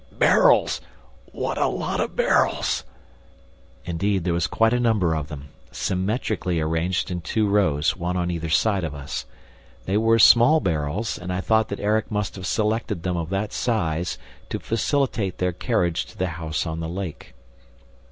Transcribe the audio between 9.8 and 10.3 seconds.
They were